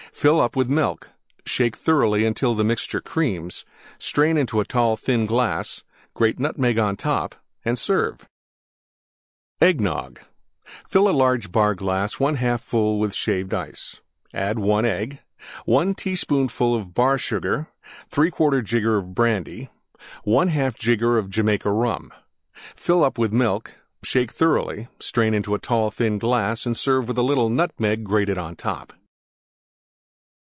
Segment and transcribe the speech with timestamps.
[0.13, 1.09] Fill up with Milk;
[1.47, 3.65] shake thoroughly until the mixture creams;
[3.97, 7.33] strain into tall thin glass; grate Nutmeg on top
[7.65, 8.27] and serve.
[9.61, 10.19] EGGNOG
[10.87, 14.01] Fill large Bar glass 1/2 full Shaved Ice.
[14.31, 15.19] 1 Egg
[15.65, 17.69] 1 teaspoonful Bar Sugar.
[18.11, 19.69] 3/4 jigger Brandy.
[20.27, 22.13] 1/2 jigger Jamaica Rum.
[22.75, 23.73] Fill up with Milk;
[24.03, 28.93] shake thoroughly; strain into tall, thin glass and serve with little Nutmeg grated on top.